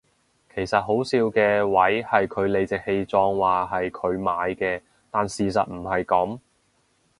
[0.55, 4.81] 其實好笑嘅位係佢理直氣壯話係佢買嘅
[5.11, 6.39] 但事實唔係噉